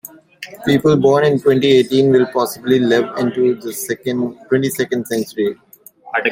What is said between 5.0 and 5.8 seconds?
century.